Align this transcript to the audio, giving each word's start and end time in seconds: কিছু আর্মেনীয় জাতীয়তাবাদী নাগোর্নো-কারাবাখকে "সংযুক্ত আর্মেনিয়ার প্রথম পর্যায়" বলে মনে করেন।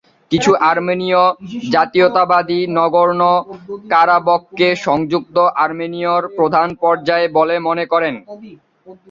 কিছু 0.31 0.51
আর্মেনীয় 0.69 1.21
জাতীয়তাবাদী 1.71 2.59
নাগোর্নো-কারাবাখকে 2.77 4.27
"সংযুক্ত 4.85 5.35
আর্মেনিয়ার 5.57 6.23
প্রথম 6.37 6.67
পর্যায়" 6.83 7.27
বলে 7.37 7.55
মনে 7.67 7.85
করেন। 7.93 8.15